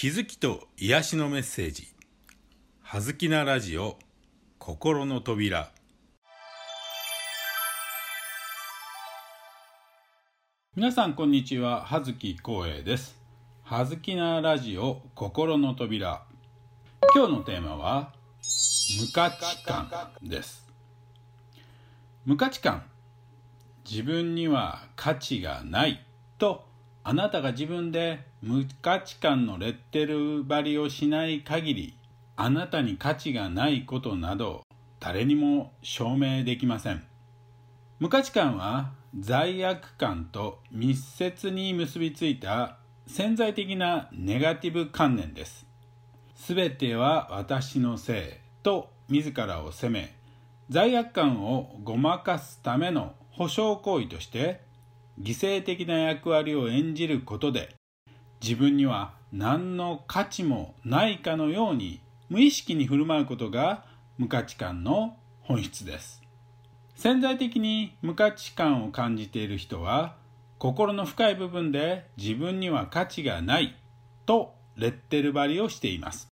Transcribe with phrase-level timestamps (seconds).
[0.00, 1.88] 気づきと癒しのメッセージ
[2.82, 3.98] 「はずきなラジオ
[4.60, 5.72] 心の扉」
[10.76, 11.84] 皆さんこんにちは。
[11.84, 13.20] 葉月光栄です。
[13.64, 16.22] はずきなラジオ心の扉。
[17.12, 18.14] 今日のテーマは
[19.00, 19.90] 無価値観
[20.22, 20.64] です。
[22.24, 22.84] 無価値観。
[23.84, 26.06] 自分には価値がない
[26.38, 26.68] と
[27.02, 31.98] あなたが自分で無価値観のレッテル張りをしない限り
[32.36, 34.62] あなたに価値がないことなど
[35.00, 37.04] 誰にも証明できません。
[37.98, 42.76] 無価値観は罪悪感と密接に結びついた
[43.08, 45.66] 潜在的なネガティブ観念です。
[46.36, 48.22] すべては私のせい
[48.62, 50.14] と自らを責め
[50.70, 54.60] 罪悪感をごまかすための保証行為として
[55.20, 57.77] 犠牲的な役割を演じることで
[58.42, 63.84] 自分には何の価値もないかのように無意識に振る舞うことが
[64.16, 66.22] 無価値観の本質です。
[66.94, 70.16] 潜在的に無価値観を感じている人は
[70.58, 73.76] 心の深い部分で自分には価値がない
[74.26, 76.28] とレッテル張りをしています。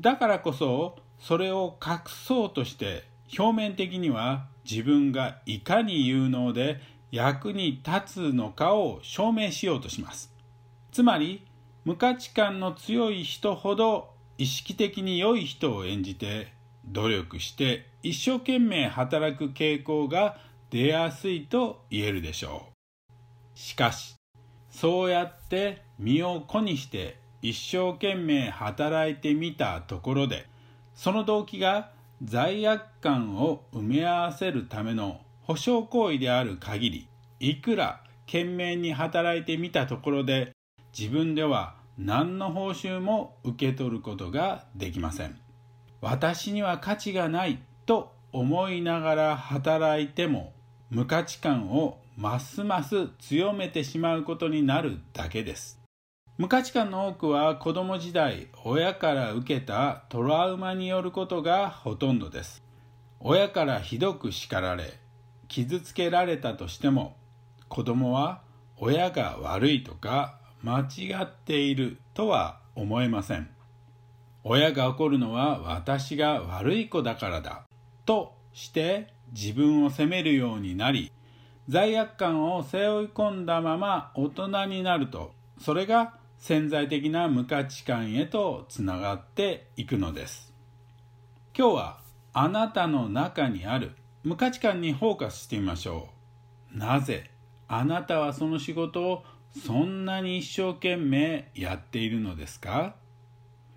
[0.00, 3.04] だからこそそれを隠そうとして
[3.38, 10.31] 表面的には自分がいかに有能で役に立つのかを証明しようとします。
[10.92, 11.46] つまり
[11.84, 16.52] 無価値観の強い人ほど意識的に良い人を演じて
[16.84, 20.36] 努力して一生懸命働く傾向が
[20.70, 23.58] 出やすいと言えるでしょう。
[23.58, 24.16] しかし
[24.70, 30.46] そうやって身を粉にして一生懸命働いてみたところで
[30.94, 31.90] その動機が
[32.22, 37.08] 罪悪感を埋め合わせるための保証行為である限り
[37.40, 40.52] いくら懸命に働いてみたところで
[40.96, 45.38] 自分では何の報酬も受け取ることができません。
[46.00, 50.52] 私には価値がないと思いながら働いても
[50.90, 55.80] 無価値観をますます強めてしまうことになるだけです。
[56.38, 62.62] 無価値観の多くは子供時代親から受けたトラウマによることがほとんどです。
[63.20, 64.98] 親からひどく叱られ
[65.48, 67.16] 傷つけられたとしても
[67.68, 68.42] 子供は
[68.76, 73.50] 親が悪いとか間違っているとは思えません。
[74.44, 77.64] 親が怒るのは私が悪い子だからだ
[78.04, 81.12] として自分を責めるようになり
[81.68, 90.52] 罪悪感を背負い込んだまま大人になるとそれが潜在的な無価値観へとつながっていくのです。
[91.56, 92.00] 今日は
[92.32, 93.92] あなたの中にある
[94.24, 96.08] 無価値観にフォーカスしてみましょ
[96.74, 96.78] う。
[96.78, 97.30] なぜ
[97.68, 99.24] あなたはその仕事を
[99.54, 102.96] そんなに一生懸命やっているのですか？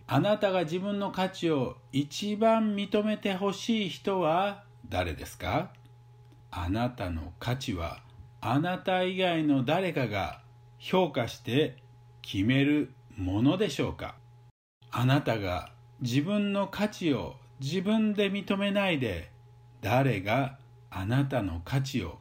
[0.07, 5.71] あなたが自分の価値を一番認めてほしい人は誰ですか？
[6.51, 8.01] あなたの価値は
[8.39, 10.41] あなた以外の誰かが
[10.77, 11.77] 評価して
[12.21, 14.15] 決めるものでしょうか？
[14.91, 15.71] あなたが
[16.01, 19.31] 自分の価値を自分で認めないで
[19.81, 20.57] 誰が
[20.89, 22.19] あなたの価値を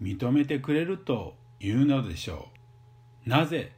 [0.00, 2.55] 認めてくれるというのでしょう。
[3.26, 3.72] なぜ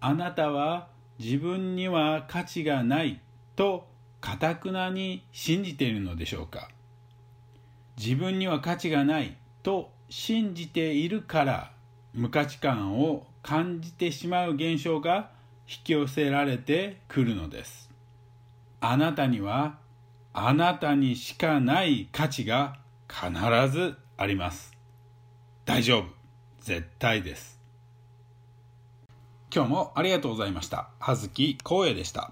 [0.00, 3.20] あなたは自分には価値がない
[3.54, 3.86] と
[4.22, 6.70] かたくなに信じているのでしょうか？
[7.98, 11.72] 自分には価値がないと信じているから
[12.14, 15.30] 無価値観を感じてしまう現象が
[15.68, 17.90] 引き寄せられてくるのです。
[18.80, 19.78] あなたには
[20.32, 23.30] あなたにしかない価値が必
[23.70, 24.72] ずあります。
[25.66, 26.06] 大丈夫。
[26.60, 27.59] 絶対です。
[29.52, 30.88] 今日もありがとうございました。
[31.00, 32.30] 葉月光栄でした。